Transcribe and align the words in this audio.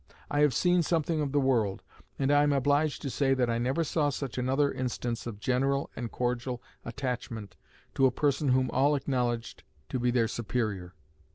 I 0.31 0.39
have 0.39 0.55
seen 0.55 0.81
something 0.81 1.21
of 1.21 1.31
the 1.31 1.39
world 1.39 1.83
and 2.17 2.31
I 2.31 2.41
am 2.41 2.53
obliged 2.53 3.03
to 3.03 3.09
say 3.11 3.35
that 3.35 3.51
I 3.51 3.59
never 3.59 3.83
saw 3.83 4.09
such 4.09 4.39
another 4.39 4.71
instance 4.71 5.27
of 5.27 5.39
general 5.39 5.91
and 5.95 6.11
cordial 6.11 6.59
attachment 6.83 7.55
to 7.93 8.07
a 8.07 8.11
person 8.11 8.47
whom 8.47 8.71
all 8.71 8.95
acknowledged 8.95 9.61
to 9.89 9.99
be 9.99 10.09
their 10.09 10.27
superior. 10.27 10.95